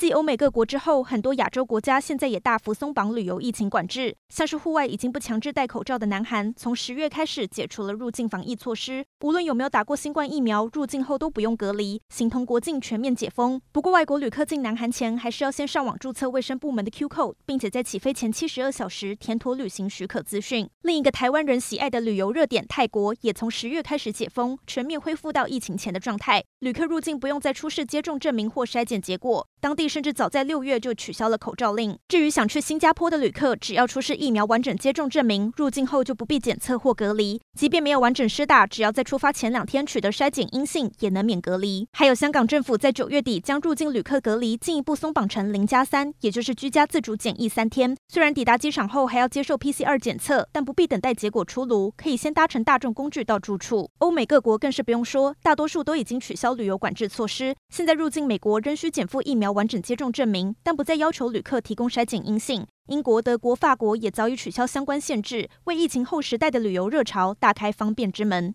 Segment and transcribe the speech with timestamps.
[0.00, 4.16] 继欧美各国之后，很多亚洲国家现在也大幅松绑旅游疫情管制。
[4.30, 13.60] 像是户外已经不强制戴口罩的南韩，从十月开始解除了入境防疫措施，无论有没有打过新冠疫苗，入境后都不用隔离，形同国境全面解封。
[13.72, 20.66] 不过，外国旅客进南韩前，还是要先上网注册卫生部门的 Q code，并且在起飞前七十二小时填妥旅行许可资讯。
[20.80, 29.48] 另一个台湾人喜爱的旅游热点泰国，也从十月开始解封，全面恢复到疫情前的状态，旅客入境不用再出示接种证明或筛检结果。
[29.62, 31.98] 当地甚至早在六月就取消了口罩令。
[32.06, 37.40] 至于想去新加坡的旅客，只要出示疫苗完整接种证明，入境后就不必检测或隔离。
[37.58, 41.88] 即便没有完整施打，只要在出发前两天取得筛检阴性，也能免隔离。
[41.92, 47.96] 还有香港政府在九月底将入境旅客隔离进一步松绑成零加三，也就是居家自主检疫三天。
[48.08, 53.90] 虽然抵达机场后还要接受 PCR 检测，但不必等待结果出炉，可以先搭乘大众工具到住处。
[54.00, 57.54] 欧美各国更是不用说，大多数都已经取消旅游管制措施。
[57.68, 59.50] 现在入境美国仍需减负疫苗。
[59.50, 62.66] 完整接种证明，但不再要求旅客提供筛检阴性。
[62.86, 68.54] 英国、德国、法国也早已取消相关限制，为疫情后时代的旅游热潮大开方便之门。